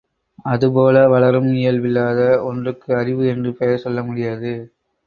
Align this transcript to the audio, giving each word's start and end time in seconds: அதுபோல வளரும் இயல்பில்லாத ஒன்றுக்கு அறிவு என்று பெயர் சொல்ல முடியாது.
அதுபோல 0.45 1.03
வளரும் 1.07 1.49
இயல்பில்லாத 1.53 2.19
ஒன்றுக்கு 2.49 2.89
அறிவு 2.95 3.25
என்று 3.27 3.51
பெயர் 3.53 3.83
சொல்ல 3.85 4.01
முடியாது. 4.03 4.53